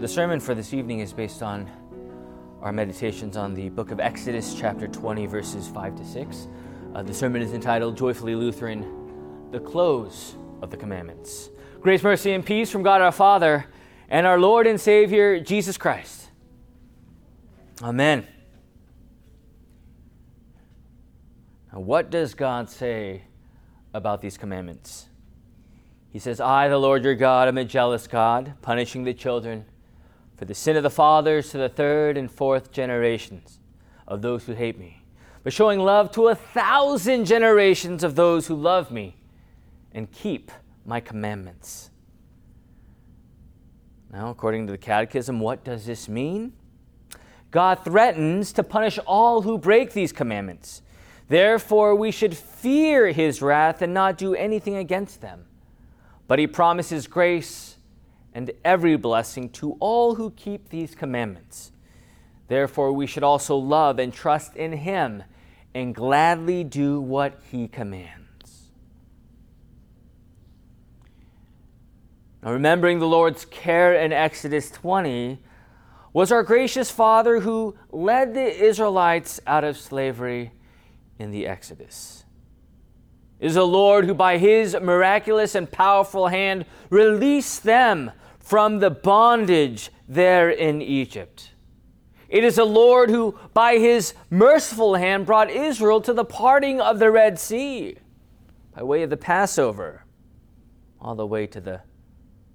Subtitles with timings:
[0.00, 1.70] The sermon for this evening is based on
[2.62, 6.48] our meditations on the book of Exodus, chapter 20, verses 5 to 6.
[6.94, 11.50] Uh, the sermon is entitled Joyfully Lutheran The Close of the Commandments.
[11.82, 13.66] Grace, mercy, and peace from God our Father
[14.08, 16.30] and our Lord and Savior, Jesus Christ.
[17.82, 18.26] Amen.
[21.74, 23.24] Now, what does God say
[23.92, 25.10] about these commandments?
[26.08, 29.66] He says, I, the Lord your God, am a jealous God, punishing the children
[30.40, 33.58] for the sin of the fathers to the third and fourth generations
[34.08, 35.02] of those who hate me,
[35.42, 39.14] but showing love to a thousand generations of those who love me
[39.92, 40.50] and keep
[40.86, 41.90] my commandments.
[44.10, 46.54] Now, according to the Catechism, what does this mean?
[47.50, 50.80] God threatens to punish all who break these commandments.
[51.28, 55.44] Therefore, we should fear his wrath and not do anything against them.
[56.26, 57.69] But he promises grace
[58.34, 61.72] and every blessing to all who keep these commandments.
[62.48, 65.22] Therefore, we should also love and trust in Him
[65.74, 68.70] and gladly do what He commands.
[72.42, 75.38] Now, remembering the Lord's care in Exodus 20
[76.12, 80.52] was our gracious Father who led the Israelites out of slavery
[81.18, 82.24] in the Exodus
[83.40, 88.12] is a Lord who, by his miraculous and powerful hand, released them
[88.50, 91.52] from the bondage there in Egypt.
[92.28, 96.98] It is a Lord who, by his merciful hand, brought Israel to the parting of
[96.98, 97.96] the Red Sea
[98.74, 100.04] by way of the Passover,
[101.00, 101.82] all the way to the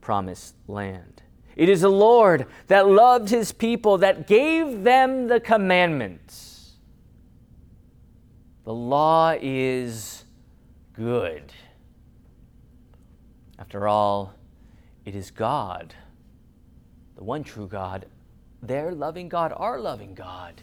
[0.00, 1.22] promised land.
[1.54, 6.72] It is a Lord that loved his people, that gave them the commandments.
[8.64, 10.24] The law is
[10.94, 11.52] good.
[13.56, 14.35] After all,
[15.06, 15.94] it is God,
[17.14, 18.06] the one true God,
[18.60, 20.62] their loving God, our loving God,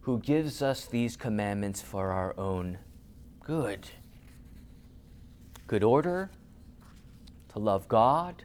[0.00, 2.78] who gives us these commandments for our own
[3.40, 3.88] good.
[5.68, 6.32] Good order,
[7.52, 8.42] to love God,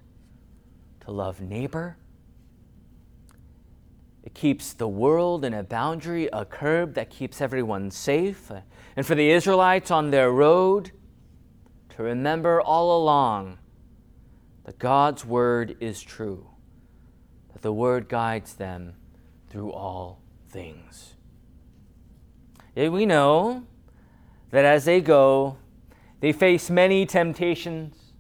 [1.02, 1.98] to love neighbor.
[4.24, 8.52] It keeps the world in a boundary, a curb that keeps everyone safe.
[8.96, 10.92] And for the Israelites on their road,
[11.96, 13.58] to remember all along
[14.66, 16.48] that God's word is true,
[17.52, 18.96] that the word guides them
[19.50, 21.14] through all things.
[22.76, 23.66] Yet we know
[24.52, 25.58] that as they go,
[26.22, 28.14] they face many temptations,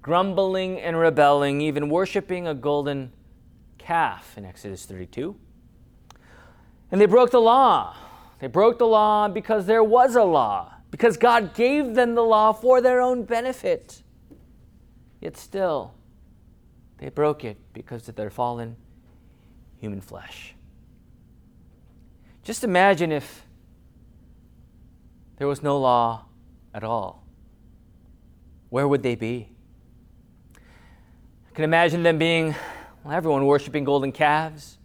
[0.00, 3.12] grumbling and rebelling, even worshiping a golden
[3.78, 5.36] calf in Exodus 32.
[6.92, 7.96] And they broke the law.
[8.38, 12.52] They broke the law because there was a law, because God gave them the law
[12.52, 14.02] for their own benefit.
[15.20, 15.94] Yet still,
[16.98, 18.76] they broke it because of their fallen
[19.78, 20.54] human flesh.
[22.42, 23.46] Just imagine if
[25.36, 26.24] there was no law
[26.74, 27.24] at all.
[28.70, 29.48] Where would they be?
[30.56, 32.54] I can imagine them being,
[33.04, 34.78] well, everyone worshiping golden calves,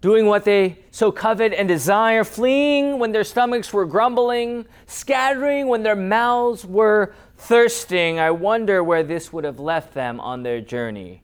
[0.00, 5.82] doing what they so covet and desire, fleeing when their stomachs were grumbling, scattering when
[5.82, 8.18] their mouths were thirsting.
[8.18, 11.22] I wonder where this would have left them on their journey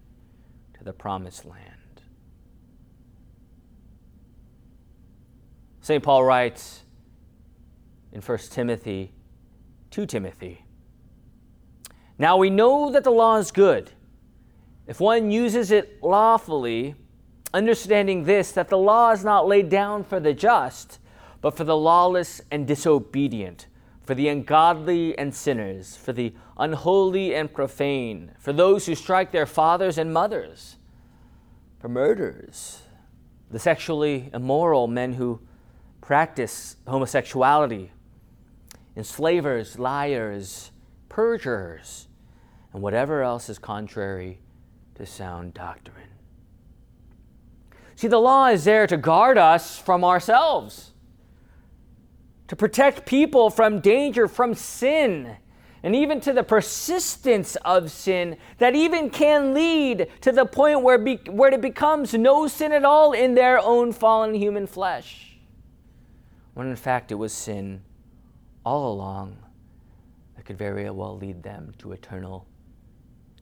[0.79, 2.03] to the promised land.
[5.81, 6.03] St.
[6.03, 6.83] Paul writes
[8.13, 9.13] in 1 Timothy,
[9.91, 10.65] 2 Timothy,
[12.19, 13.91] Now we know that the law is good
[14.87, 16.95] if one uses it lawfully
[17.53, 20.99] understanding this that the law is not laid down for the just,
[21.41, 23.67] but for the lawless and disobedient,
[24.05, 29.47] for the ungodly and sinners, for the unholy and profane, for those who strike their
[29.47, 30.77] fathers and mothers,
[31.81, 32.83] for murderers,
[33.51, 35.41] the sexually immoral, men who
[36.01, 37.91] practice homosexuality,
[38.97, 40.71] enslavers, liars,
[41.09, 42.09] perjurers,
[42.73, 44.41] and whatever else is contrary
[44.95, 46.09] to sound doctrine.
[47.97, 50.94] See, the law is there to guard us from ourselves,
[52.55, 55.37] to protect people from danger, from sin,
[55.83, 60.97] and even to the persistence of sin that even can lead to the point where,
[60.97, 65.37] be, where it becomes no sin at all in their own fallen human flesh.
[66.53, 67.83] When in fact it was sin
[68.65, 69.37] all along
[70.37, 72.47] that could very well lead them to eternal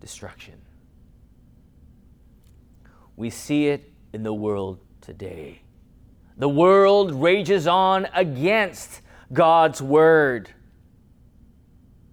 [0.00, 0.58] destruction.
[3.16, 5.60] We see it in the world today.
[6.42, 9.00] The world rages on against
[9.32, 10.50] God's word.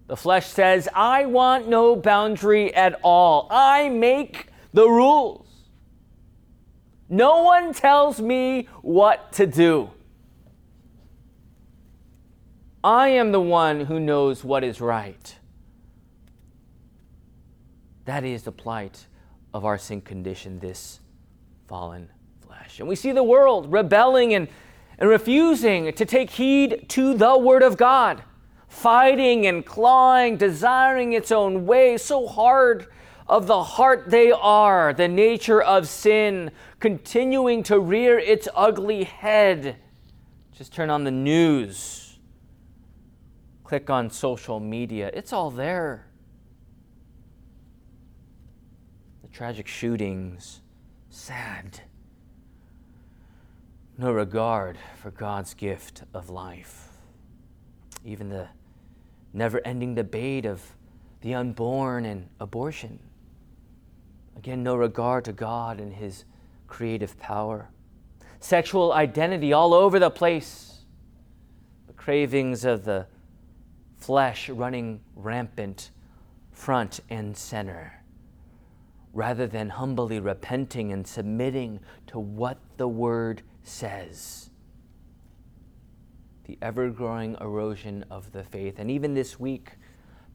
[0.05, 3.47] The flesh says, I want no boundary at all.
[3.49, 5.47] I make the rules.
[7.09, 9.89] No one tells me what to do.
[12.83, 15.39] I am the one who knows what is right.
[18.05, 19.07] That is the plight
[19.55, 20.99] of our sin condition, this
[21.67, 22.09] fallen
[22.59, 22.79] flesh.
[22.79, 24.47] And we see the world rebelling and,
[24.97, 28.23] and refusing to take heed to the Word of God,
[28.67, 32.87] fighting and clawing, desiring its own way, so hard
[33.27, 39.77] of the heart they are, the nature of sin, continuing to rear its ugly head.
[40.51, 42.19] Just turn on the news,
[43.63, 46.07] click on social media, it's all there.
[49.21, 50.61] The tragic shootings,
[51.09, 51.81] sad.
[53.99, 56.87] No regard for God's gift of life.
[58.05, 58.47] Even the
[59.33, 60.61] never ending debate of
[61.19, 62.99] the unborn and abortion.
[64.37, 66.23] Again, no regard to God and His
[66.65, 67.71] creative power.
[68.39, 70.85] Sexual identity all over the place.
[71.87, 73.05] The cravings of the
[73.97, 75.91] flesh running rampant
[76.53, 78.01] front and center.
[79.11, 84.49] Rather than humbly repenting and submitting to what the Word says.
[86.45, 88.79] The ever growing erosion of the faith.
[88.79, 89.73] And even this week,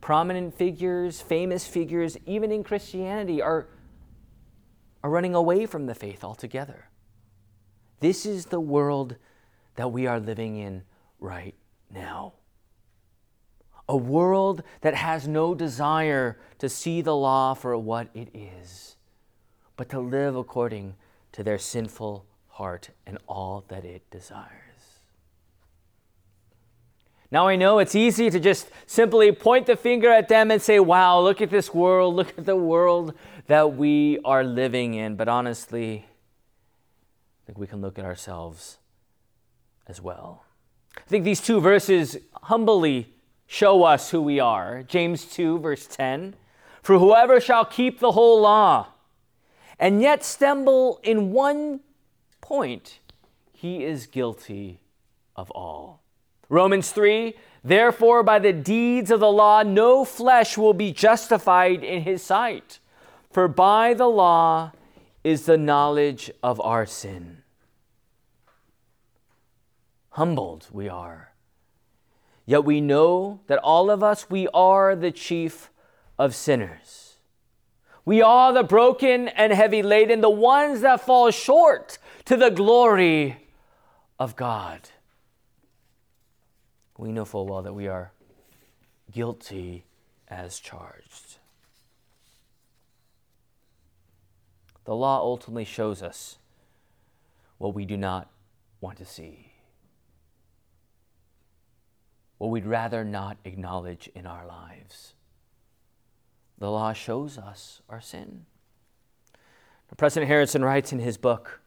[0.00, 3.66] prominent figures, famous figures, even in Christianity, are
[5.04, 6.88] are running away from the faith altogether.
[8.00, 9.16] This is the world
[9.74, 10.82] that we are living in
[11.20, 11.54] right
[11.90, 12.32] now.
[13.86, 18.96] A world that has no desire to see the law for what it is,
[19.76, 20.94] but to live according
[21.32, 24.50] to their sinful heart and all that it desires.
[27.30, 30.78] Now, I know it's easy to just simply point the finger at them and say,
[30.78, 33.12] wow, look at this world, look at the world
[33.48, 35.16] that we are living in.
[35.16, 38.78] But honestly, I think we can look at ourselves
[39.88, 40.44] as well.
[40.96, 43.12] I think these two verses humbly
[43.48, 44.84] show us who we are.
[44.84, 46.36] James 2, verse 10
[46.82, 48.94] For whoever shall keep the whole law
[49.78, 51.80] and yet stumble in one
[52.44, 53.00] point,
[53.52, 54.78] he is guilty
[55.34, 56.02] of all.
[56.50, 62.02] Romans 3 Therefore, by the deeds of the law, no flesh will be justified in
[62.02, 62.78] his sight.
[63.30, 64.72] For by the law
[65.24, 67.38] is the knowledge of our sin.
[70.10, 71.32] Humbled we are.
[72.44, 75.70] Yet we know that all of us, we are the chief
[76.18, 77.14] of sinners.
[78.04, 83.36] We are the broken and heavy laden, the ones that fall short to the glory
[84.18, 84.88] of God.
[86.96, 88.12] We know full well that we are
[89.12, 89.84] guilty
[90.28, 91.36] as charged.
[94.84, 96.38] The law ultimately shows us
[97.58, 98.30] what we do not
[98.80, 99.52] want to see,
[102.38, 105.14] what we'd rather not acknowledge in our lives.
[106.58, 108.46] The law shows us our sin.
[109.96, 111.60] President Harrison writes in his book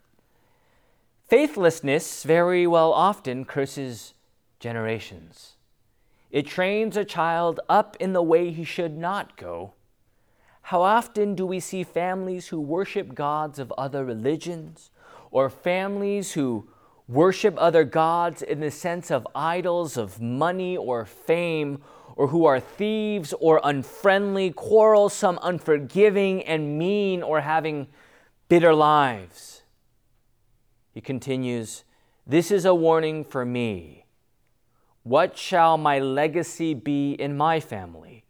[1.28, 4.14] Faithlessness very well often curses
[4.60, 5.54] generations.
[6.32, 9.74] It trains a child up in the way he should not go
[10.68, 14.92] how often do we see families who worship gods of other religions
[15.32, 16.68] or families who
[17.08, 21.82] worship other gods in the sense of idols of money or fame
[22.18, 27.88] or who are thieves or unfriendly, quarrelsome, unforgiving, and mean or having
[28.50, 29.57] bitter lives?
[30.98, 31.84] He continues,
[32.26, 34.08] This is a warning for me.
[35.04, 38.26] What shall my legacy be in my family?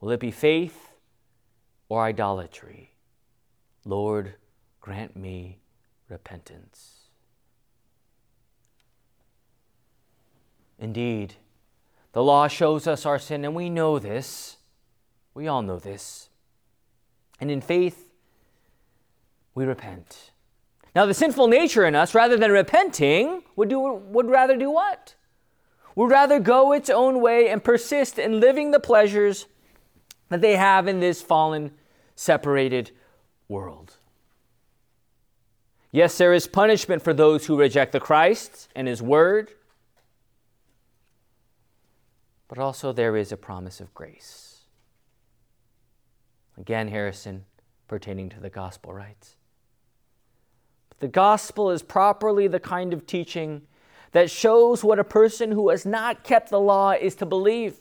[0.00, 0.88] Will it be faith?
[1.88, 2.90] or idolatry.
[3.84, 4.34] Lord,
[4.80, 5.60] grant me
[6.08, 7.02] repentance.
[10.80, 11.34] Indeed,
[12.10, 14.56] the law shows us our sin, and we know this.
[15.32, 16.28] We all know this.
[17.38, 18.10] And in faith,
[19.54, 20.31] we repent.
[20.94, 25.14] Now, the sinful nature in us, rather than repenting, would, do, would rather do what?
[25.96, 29.46] Would rather go its own way and persist in living the pleasures
[30.28, 31.72] that they have in this fallen
[32.14, 32.90] separated
[33.48, 33.96] world.
[35.90, 39.52] Yes, there is punishment for those who reject the Christ and His Word,
[42.48, 44.60] but also there is a promise of grace.
[46.56, 47.44] Again, Harrison,
[47.88, 49.36] pertaining to the gospel writes
[51.02, 53.62] The gospel is properly the kind of teaching
[54.12, 57.74] that shows what a person who has not kept the law is to believe.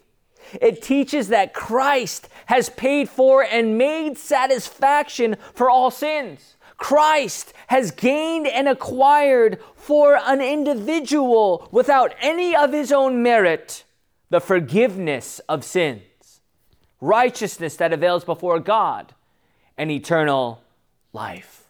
[0.60, 6.56] It teaches that Christ has paid for and made satisfaction for all sins.
[6.78, 13.84] Christ has gained and acquired for an individual without any of his own merit
[14.32, 16.42] the forgiveness of sins,
[17.00, 19.14] righteousness that avails before God,
[19.78, 20.64] and eternal
[21.14, 21.61] life.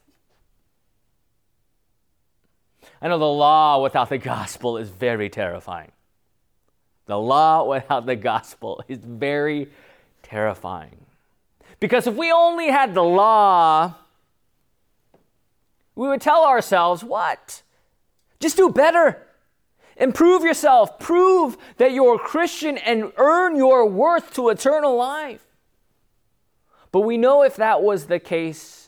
[3.01, 5.91] I know the law without the gospel is very terrifying.
[7.07, 9.69] The law without the gospel is very
[10.21, 11.05] terrifying.
[11.79, 13.95] Because if we only had the law,
[15.95, 17.63] we would tell ourselves, what?
[18.39, 19.27] Just do better.
[19.97, 20.99] Improve yourself.
[20.99, 25.45] Prove that you're a Christian and earn your worth to eternal life.
[26.91, 28.80] But we know if that was the case,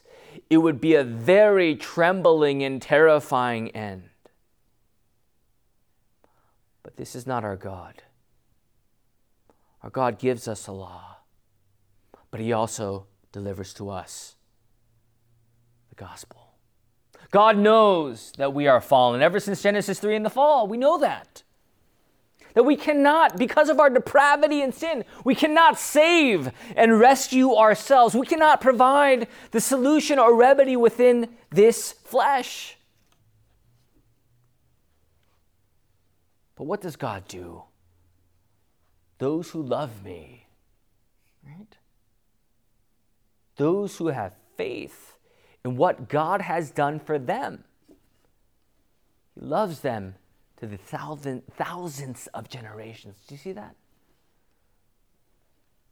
[0.53, 4.10] it would be a very trembling and terrifying end.
[6.83, 8.03] But this is not our God.
[9.81, 11.17] Our God gives us a law,
[12.31, 14.36] but He also delivers to us
[15.89, 16.53] the gospel.
[17.31, 19.22] God knows that we are fallen.
[19.22, 21.43] Ever since Genesis 3 in the fall, we know that.
[22.53, 28.13] That we cannot, because of our depravity and sin, we cannot save and rescue ourselves.
[28.13, 32.77] We cannot provide the solution or remedy within this flesh.
[36.55, 37.63] But what does God do?
[39.17, 40.45] Those who love me,
[41.43, 41.77] right?
[43.55, 45.17] Those who have faith
[45.65, 47.63] in what God has done for them.
[49.33, 50.15] He loves them
[50.63, 53.17] to the thousand, thousands of generations.
[53.27, 53.75] Do you see that?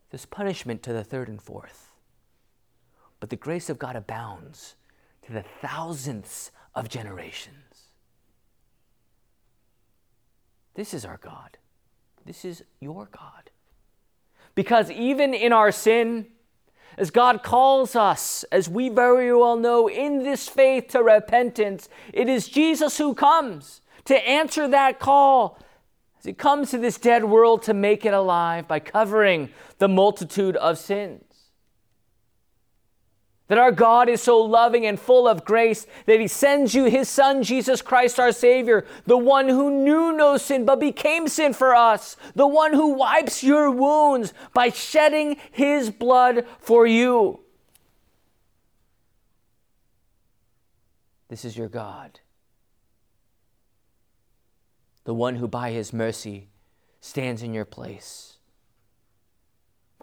[0.09, 1.89] There's punishment to the third and fourth.
[3.19, 4.75] But the grace of God abounds
[5.23, 7.89] to the thousandths of generations.
[10.75, 11.57] This is our God.
[12.25, 13.51] This is your God.
[14.55, 16.27] Because even in our sin,
[16.97, 22.29] as God calls us, as we very well know, in this faith to repentance, it
[22.29, 25.59] is Jesus who comes to answer that call
[26.19, 30.55] as He comes to this dead world to make it alive by covering the multitude
[30.57, 31.23] of sins.
[33.47, 37.09] That our God is so loving and full of grace that He sends you His
[37.09, 41.75] Son, Jesus Christ, our Savior, the one who knew no sin but became sin for
[41.75, 47.41] us, the one who wipes your wounds by shedding His blood for you.
[51.27, 52.19] This is your God,
[55.03, 56.49] the one who by His mercy
[56.99, 58.37] stands in your place.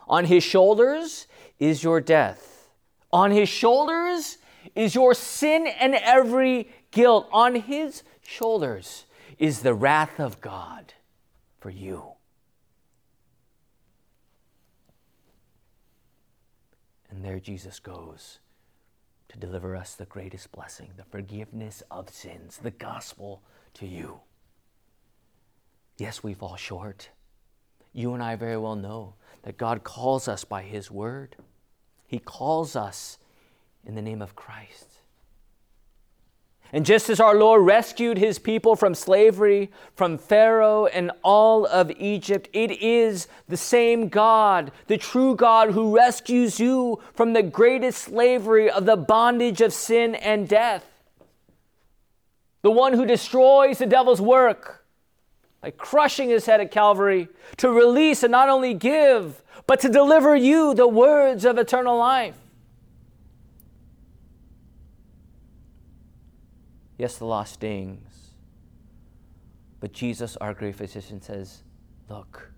[0.07, 1.27] On His shoulders
[1.59, 2.59] is your death
[3.13, 4.39] on his shoulders
[4.75, 7.29] is your sin and every guilt.
[7.33, 9.05] On his shoulders
[9.39, 10.95] is the wrath of God
[11.61, 12.03] for you.
[17.11, 18.39] And there Jesus goes
[19.31, 23.43] to deliver us the greatest blessing, the forgiveness of sins, the gospel
[23.75, 24.21] to you.
[25.99, 27.11] Yes, we fall short.
[27.93, 31.37] You and I very well know that God calls us by His word.
[32.07, 33.19] He calls us
[33.85, 34.87] in the name of Christ.
[36.73, 41.91] And just as our Lord rescued his people from slavery, from Pharaoh and all of
[41.93, 48.03] Egypt, it is the same God, the true God, who rescues you from the greatest
[48.03, 50.85] slavery of the bondage of sin and death.
[52.61, 54.78] The one who destroys the devil's work
[55.61, 60.37] by crushing his head at Calvary to release and not only give, but to deliver
[60.37, 62.37] you the words of eternal life.
[66.97, 68.33] Yes, the law stings.
[69.81, 71.63] But Jesus, our great physician, says,
[72.09, 72.51] Look,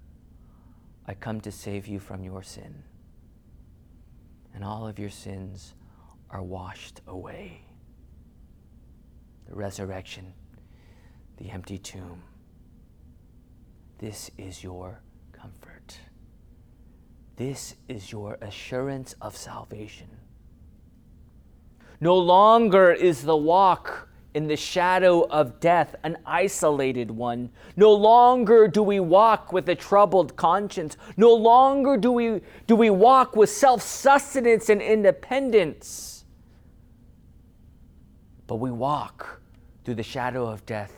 [1.06, 2.82] I come to save you from your sin.
[4.54, 5.74] And all of your sins
[6.30, 7.62] are washed away.
[9.48, 10.32] The resurrection,
[11.36, 12.22] the empty tomb.
[14.00, 15.98] This is your comfort.
[17.36, 20.08] This is your assurance of salvation.
[22.00, 27.50] No longer is the walk in the shadow of death an isolated one.
[27.76, 30.96] No longer do we walk with a troubled conscience.
[31.18, 36.24] No longer do we, do we walk with self sustenance and independence.
[38.46, 39.42] But we walk
[39.84, 40.94] through the shadow of death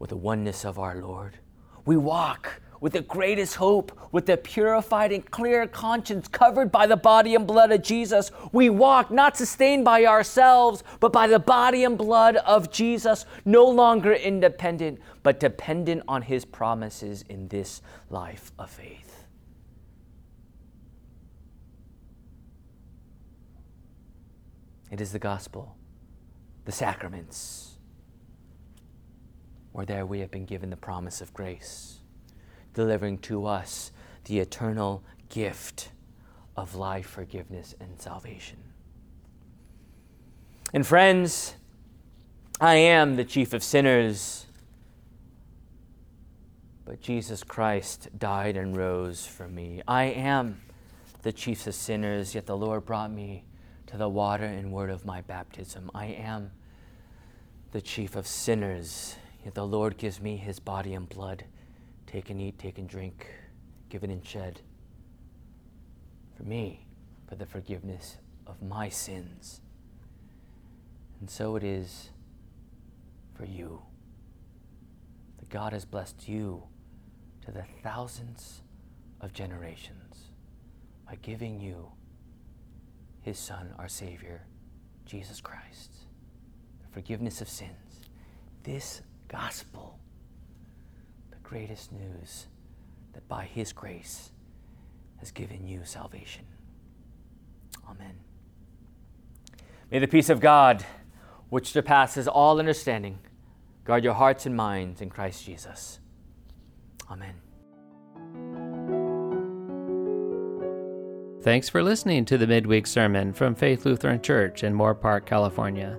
[0.00, 1.38] with the oneness of our Lord
[1.86, 6.96] we walk with the greatest hope, with a purified and clear conscience covered by the
[6.96, 8.30] body and blood of Jesus.
[8.52, 13.64] We walk not sustained by ourselves, but by the body and blood of Jesus, no
[13.66, 19.24] longer independent, but dependent on his promises in this life of faith.
[24.90, 25.76] It is the gospel,
[26.64, 27.75] the sacraments
[29.76, 32.00] where there we have been given the promise of grace,
[32.72, 33.92] delivering to us
[34.24, 35.90] the eternal gift
[36.56, 38.56] of life, forgiveness, and salvation.
[40.72, 41.56] And friends,
[42.58, 44.46] I am the chief of sinners,
[46.86, 49.82] but Jesus Christ died and rose for me.
[49.86, 50.62] I am
[51.20, 53.44] the chief of sinners, yet the Lord brought me
[53.88, 55.90] to the water and word of my baptism.
[55.94, 56.52] I am
[57.72, 59.16] the chief of sinners,
[59.46, 61.44] yet the Lord gives me his body and blood.
[62.08, 63.28] Take and eat, take and drink,
[63.88, 64.60] given and shed
[66.36, 66.84] for me,
[67.28, 69.60] for the forgiveness of my sins.
[71.20, 72.10] And so it is
[73.36, 73.82] for you.
[75.38, 76.64] That God has blessed you
[77.44, 78.62] to the thousands
[79.20, 80.32] of generations
[81.08, 81.92] by giving you
[83.20, 84.42] his Son, our Savior,
[85.04, 85.92] Jesus Christ,
[86.82, 88.00] the forgiveness of sins.
[88.64, 89.98] This gospel,
[91.30, 92.46] the greatest news
[93.12, 94.30] that by his grace
[95.18, 96.44] has given you salvation.
[97.88, 98.14] Amen.
[99.90, 100.84] May the peace of God,
[101.48, 103.18] which surpasses all understanding,
[103.84, 106.00] guard your hearts and minds in Christ Jesus.
[107.10, 107.34] Amen.
[111.42, 115.96] Thanks for listening to the midweek sermon from Faith Lutheran Church in Moorpark, California.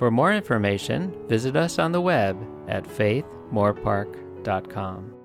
[0.00, 2.38] For more information, visit us on the web
[2.68, 5.19] at faithmoorpark.com.